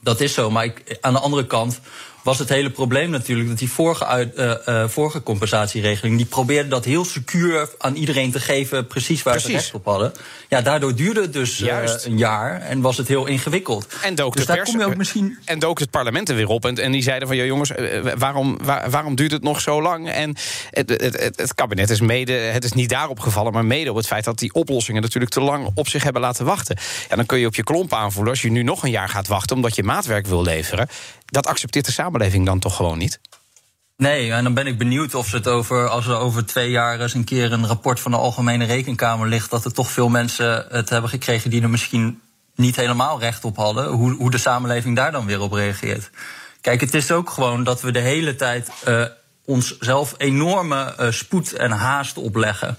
dat 0.01 0.19
is 0.21 0.33
zo. 0.33 0.49
Maar 0.51 0.65
ik, 0.65 0.97
aan 1.01 1.13
de 1.13 1.19
andere 1.19 1.47
kant 1.47 1.79
was 2.27 2.39
het 2.39 2.49
hele 2.49 2.69
probleem 2.69 3.09
natuurlijk 3.09 3.49
dat 3.49 3.57
die 3.57 3.71
vorige, 3.71 4.05
uit, 4.05 4.37
uh, 4.37 4.53
uh, 4.65 4.87
vorige 4.87 5.23
compensatieregeling... 5.23 6.17
die 6.17 6.25
probeerde 6.25 6.69
dat 6.69 6.85
heel 6.85 7.05
secuur 7.05 7.69
aan 7.77 7.95
iedereen 7.95 8.31
te 8.31 8.39
geven... 8.39 8.87
precies 8.87 9.23
waar 9.23 9.33
precies. 9.33 9.51
ze 9.51 9.57
recht 9.57 9.73
op 9.73 9.85
hadden. 9.85 10.13
Ja, 10.49 10.61
daardoor 10.61 10.95
duurde 10.95 11.21
het 11.21 11.33
dus 11.33 11.59
uh, 11.59 11.77
een 12.03 12.17
jaar 12.17 12.61
en 12.61 12.81
was 12.81 12.97
het 12.97 13.07
heel 13.07 13.25
ingewikkeld. 13.25 13.87
En 14.01 14.15
dook, 14.15 14.33
dus 14.33 14.41
de 14.41 14.47
daar 14.47 14.57
pers, 14.57 14.69
kom 14.69 14.79
je 14.79 14.85
ook 14.85 14.95
misschien... 14.95 15.37
en 15.45 15.59
dook 15.59 15.79
het 15.79 15.89
parlement 15.89 16.29
er 16.29 16.35
weer 16.35 16.47
op. 16.47 16.65
En, 16.65 16.75
en 16.75 16.91
die 16.91 17.01
zeiden 17.01 17.27
van, 17.27 17.37
ja, 17.37 17.43
jongens, 17.43 17.71
waarom, 18.17 18.57
waar, 18.63 18.89
waarom 18.89 19.15
duurt 19.15 19.31
het 19.31 19.43
nog 19.43 19.61
zo 19.61 19.81
lang? 19.81 20.09
En 20.09 20.35
het, 20.69 20.89
het, 20.89 21.01
het, 21.01 21.37
het, 21.37 21.55
kabinet 21.55 21.89
is 21.89 22.01
mede, 22.01 22.33
het 22.33 22.63
is 22.63 22.71
niet 22.71 22.89
daarop 22.89 23.19
gevallen... 23.19 23.53
maar 23.53 23.65
mede 23.65 23.89
op 23.89 23.95
het 23.95 24.07
feit 24.07 24.23
dat 24.23 24.39
die 24.39 24.53
oplossingen 24.53 25.01
natuurlijk 25.01 25.31
te 25.31 25.41
lang 25.41 25.69
op 25.73 25.87
zich 25.87 26.03
hebben 26.03 26.21
laten 26.21 26.45
wachten. 26.45 26.77
Ja, 27.09 27.15
dan 27.15 27.25
kun 27.25 27.39
je 27.39 27.45
op 27.45 27.55
je 27.55 27.63
klomp 27.63 27.93
aanvoelen 27.93 28.31
als 28.31 28.41
je 28.41 28.51
nu 28.51 28.63
nog 28.63 28.83
een 28.83 28.91
jaar 28.91 29.09
gaat 29.09 29.27
wachten... 29.27 29.55
omdat 29.55 29.75
je 29.75 29.83
maatwerk 29.83 30.27
wil 30.27 30.43
leveren 30.43 30.87
dat 31.31 31.47
accepteert 31.47 31.85
de 31.85 31.91
samenleving 31.91 32.45
dan 32.45 32.59
toch 32.59 32.75
gewoon 32.75 32.97
niet? 32.97 33.19
Nee, 33.97 34.31
en 34.31 34.43
dan 34.43 34.53
ben 34.53 34.67
ik 34.67 34.77
benieuwd 34.77 35.15
of 35.15 35.27
ze 35.27 35.35
het 35.35 35.47
over, 35.47 35.87
als 35.87 36.07
er 36.07 36.17
over 36.17 36.45
twee 36.45 36.69
jaar 36.69 36.99
eens 36.99 37.13
een 37.13 37.23
keer 37.23 37.51
een 37.51 37.67
rapport 37.67 37.99
van 37.99 38.11
de 38.11 38.17
Algemene 38.17 38.65
Rekenkamer 38.65 39.27
ligt, 39.27 39.49
dat 39.49 39.65
er 39.65 39.73
toch 39.73 39.91
veel 39.91 40.09
mensen 40.09 40.65
het 40.69 40.89
hebben 40.89 41.09
gekregen 41.09 41.49
die 41.49 41.61
er 41.61 41.69
misschien 41.69 42.21
niet 42.55 42.75
helemaal 42.75 43.19
recht 43.19 43.45
op 43.45 43.55
hadden. 43.55 43.87
Hoe, 43.87 44.11
hoe 44.11 44.31
de 44.31 44.37
samenleving 44.37 44.95
daar 44.95 45.11
dan 45.11 45.25
weer 45.25 45.41
op 45.41 45.51
reageert. 45.51 46.09
Kijk, 46.61 46.81
het 46.81 46.93
is 46.93 47.11
ook 47.11 47.29
gewoon 47.29 47.63
dat 47.63 47.81
we 47.81 47.91
de 47.91 47.99
hele 47.99 48.35
tijd 48.35 48.71
uh, 48.87 49.05
onszelf 49.45 50.13
enorme 50.17 50.95
uh, 50.99 51.11
spoed 51.11 51.53
en 51.53 51.71
haast 51.71 52.17
opleggen. 52.17 52.77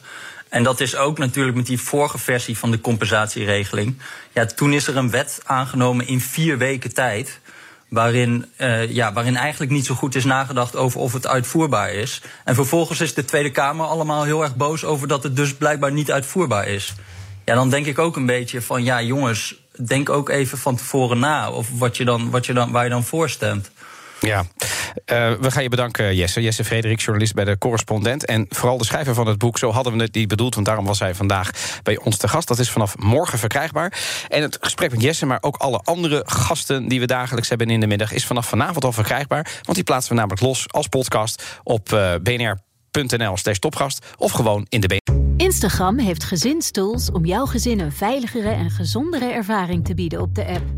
En 0.48 0.62
dat 0.62 0.80
is 0.80 0.96
ook 0.96 1.18
natuurlijk 1.18 1.56
met 1.56 1.66
die 1.66 1.80
vorige 1.80 2.18
versie 2.18 2.58
van 2.58 2.70
de 2.70 2.80
compensatieregeling. 2.80 3.98
Ja, 4.32 4.46
toen 4.46 4.72
is 4.72 4.86
er 4.86 4.96
een 4.96 5.10
wet 5.10 5.40
aangenomen 5.44 6.06
in 6.06 6.20
vier 6.20 6.58
weken 6.58 6.94
tijd 6.94 7.40
waarin, 7.88 8.44
uh, 8.58 8.90
ja, 8.90 9.12
waarin 9.12 9.36
eigenlijk 9.36 9.72
niet 9.72 9.86
zo 9.86 9.94
goed 9.94 10.14
is 10.14 10.24
nagedacht 10.24 10.76
over 10.76 11.00
of 11.00 11.12
het 11.12 11.26
uitvoerbaar 11.26 11.92
is. 11.92 12.22
En 12.44 12.54
vervolgens 12.54 13.00
is 13.00 13.14
de 13.14 13.24
Tweede 13.24 13.50
Kamer 13.50 13.86
allemaal 13.86 14.24
heel 14.24 14.42
erg 14.42 14.56
boos 14.56 14.84
over 14.84 15.08
dat 15.08 15.22
het 15.22 15.36
dus 15.36 15.54
blijkbaar 15.54 15.92
niet 15.92 16.12
uitvoerbaar 16.12 16.68
is. 16.68 16.94
Ja, 17.44 17.54
dan 17.54 17.70
denk 17.70 17.86
ik 17.86 17.98
ook 17.98 18.16
een 18.16 18.26
beetje 18.26 18.62
van, 18.62 18.84
ja 18.84 19.02
jongens, 19.02 19.54
denk 19.86 20.10
ook 20.10 20.28
even 20.28 20.58
van 20.58 20.76
tevoren 20.76 21.18
na 21.18 21.50
of 21.50 21.68
wat 21.78 21.96
je 21.96 22.04
dan, 22.04 22.30
wat 22.30 22.46
je 22.46 22.52
dan, 22.52 22.70
waar 22.70 22.84
je 22.84 22.90
dan 22.90 23.04
voor 23.04 23.30
stemt. 23.30 23.70
Ja, 24.20 24.44
uh, 25.12 25.32
we 25.40 25.50
gaan 25.50 25.62
je 25.62 25.68
bedanken, 25.68 26.16
Jesse. 26.16 26.42
Jesse 26.42 26.64
Frederik, 26.64 27.00
journalist 27.00 27.34
bij 27.34 27.44
de 27.44 27.58
Correspondent. 27.58 28.24
En 28.24 28.46
vooral 28.48 28.78
de 28.78 28.84
schrijver 28.84 29.14
van 29.14 29.26
het 29.26 29.38
boek, 29.38 29.58
zo 29.58 29.70
hadden 29.70 29.96
we 29.96 30.02
het 30.02 30.14
niet 30.14 30.28
bedoeld... 30.28 30.54
want 30.54 30.66
daarom 30.66 30.84
was 30.84 30.98
hij 30.98 31.14
vandaag 31.14 31.50
bij 31.82 31.98
ons 31.98 32.16
te 32.16 32.28
gast. 32.28 32.48
Dat 32.48 32.58
is 32.58 32.70
vanaf 32.70 32.98
morgen 32.98 33.38
verkrijgbaar. 33.38 33.98
En 34.28 34.42
het 34.42 34.58
gesprek 34.60 34.90
met 34.90 35.02
Jesse, 35.02 35.26
maar 35.26 35.38
ook 35.40 35.56
alle 35.56 35.80
andere 35.84 36.22
gasten... 36.26 36.88
die 36.88 37.00
we 37.00 37.06
dagelijks 37.06 37.48
hebben 37.48 37.70
in 37.70 37.80
de 37.80 37.86
middag, 37.86 38.12
is 38.12 38.26
vanaf 38.26 38.48
vanavond 38.48 38.84
al 38.84 38.92
verkrijgbaar. 38.92 39.60
Want 39.62 39.74
die 39.74 39.84
plaatsen 39.84 40.10
we 40.10 40.18
namelijk 40.18 40.42
los 40.42 40.64
als 40.72 40.86
podcast 40.86 41.42
op 41.62 41.92
uh, 41.92 42.14
bnr.nl 42.22 43.36
slash 43.36 43.58
topgast... 43.58 44.06
of 44.16 44.32
gewoon 44.32 44.66
in 44.68 44.80
de 44.80 44.86
BNR. 44.86 45.16
Instagram 45.36 45.98
heeft 45.98 46.24
gezinstools 46.24 47.10
om 47.10 47.24
jouw 47.24 47.46
gezin 47.46 47.80
een 47.80 47.92
veiligere 47.92 48.50
en 48.50 48.70
gezondere 48.70 49.32
ervaring 49.32 49.84
te 49.84 49.94
bieden 49.94 50.20
op 50.20 50.34
de 50.34 50.46
app. 50.46 50.77